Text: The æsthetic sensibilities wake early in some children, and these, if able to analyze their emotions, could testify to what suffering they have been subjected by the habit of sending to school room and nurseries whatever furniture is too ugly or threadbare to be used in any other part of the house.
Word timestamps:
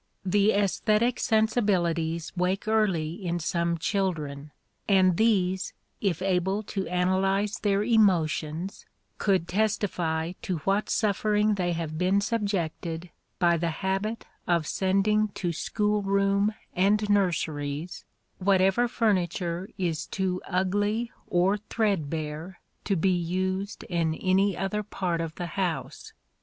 The 0.25 0.49
æsthetic 0.49 1.19
sensibilities 1.19 2.33
wake 2.35 2.67
early 2.67 3.23
in 3.23 3.37
some 3.37 3.77
children, 3.77 4.49
and 4.89 5.15
these, 5.15 5.73
if 6.01 6.23
able 6.23 6.63
to 6.73 6.87
analyze 6.87 7.59
their 7.59 7.83
emotions, 7.83 8.87
could 9.19 9.47
testify 9.47 10.31
to 10.41 10.57
what 10.65 10.89
suffering 10.89 11.53
they 11.53 11.73
have 11.73 11.99
been 11.99 12.19
subjected 12.19 13.11
by 13.37 13.57
the 13.57 13.69
habit 13.69 14.25
of 14.47 14.65
sending 14.65 15.27
to 15.35 15.51
school 15.53 16.01
room 16.01 16.55
and 16.75 17.07
nurseries 17.07 18.03
whatever 18.39 18.87
furniture 18.87 19.69
is 19.77 20.07
too 20.07 20.41
ugly 20.47 21.11
or 21.27 21.57
threadbare 21.69 22.59
to 22.85 22.95
be 22.95 23.11
used 23.15 23.83
in 23.83 24.15
any 24.15 24.57
other 24.57 24.81
part 24.81 25.21
of 25.21 25.35
the 25.35 25.45
house. 25.61 26.11